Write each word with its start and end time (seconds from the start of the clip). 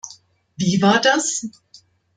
Wie 0.57 0.81
war 0.81 0.99
das? 0.99 1.45